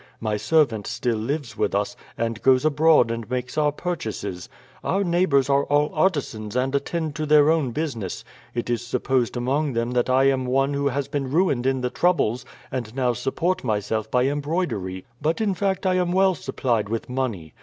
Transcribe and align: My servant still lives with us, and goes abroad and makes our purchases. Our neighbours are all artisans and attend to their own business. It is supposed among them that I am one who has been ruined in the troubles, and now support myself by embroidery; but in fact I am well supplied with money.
My 0.19 0.35
servant 0.35 0.87
still 0.87 1.17
lives 1.19 1.55
with 1.55 1.75
us, 1.75 1.95
and 2.17 2.41
goes 2.41 2.65
abroad 2.65 3.11
and 3.11 3.29
makes 3.29 3.55
our 3.55 3.71
purchases. 3.71 4.49
Our 4.83 5.03
neighbours 5.03 5.47
are 5.47 5.65
all 5.65 5.93
artisans 5.93 6.55
and 6.55 6.73
attend 6.73 7.13
to 7.17 7.27
their 7.27 7.51
own 7.51 7.69
business. 7.69 8.23
It 8.55 8.67
is 8.67 8.83
supposed 8.83 9.37
among 9.37 9.73
them 9.73 9.91
that 9.91 10.09
I 10.09 10.23
am 10.23 10.47
one 10.47 10.73
who 10.73 10.87
has 10.87 11.07
been 11.07 11.29
ruined 11.29 11.67
in 11.67 11.81
the 11.81 11.91
troubles, 11.91 12.45
and 12.71 12.95
now 12.95 13.13
support 13.13 13.63
myself 13.63 14.09
by 14.09 14.23
embroidery; 14.25 15.05
but 15.21 15.39
in 15.39 15.53
fact 15.53 15.85
I 15.85 15.97
am 15.97 16.11
well 16.13 16.33
supplied 16.33 16.89
with 16.89 17.07
money. 17.07 17.53